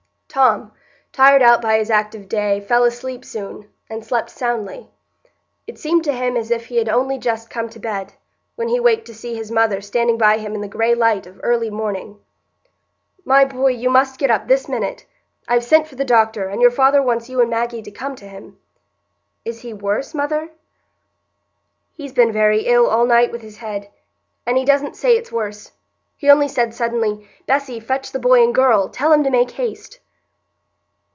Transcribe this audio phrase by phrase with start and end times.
[0.33, 0.71] Tom,
[1.11, 4.89] tired out by his active day, fell asleep soon, and slept soundly;
[5.67, 8.13] it seemed to him as if he had only just come to bed,
[8.55, 11.37] when he waked to see his mother standing by him in the gray light of
[11.43, 12.17] early morning.
[13.25, 15.05] "My boy, you must get up this minute;
[15.49, 18.25] I've sent for the doctor, and your father wants you and Maggie to come to
[18.29, 18.57] him."
[19.43, 20.51] "Is he worse, mother?"
[21.93, 23.89] "He's been very ill all night with his head,
[24.45, 25.73] but he doesn't say it's worse;
[26.15, 28.87] he only said suddenly, 'Bessy, fetch the boy and girl.
[28.87, 29.97] Tell 'em to make haste.